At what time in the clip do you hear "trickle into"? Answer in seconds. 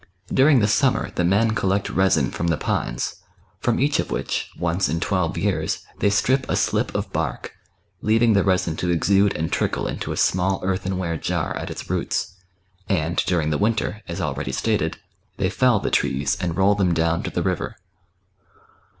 9.51-10.11